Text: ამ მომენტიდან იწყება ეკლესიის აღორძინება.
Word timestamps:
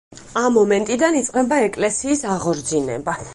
ამ 0.43 0.47
მომენტიდან 0.55 1.17
იწყება 1.19 1.59
ეკლესიის 1.67 2.25
აღორძინება. 2.37 3.17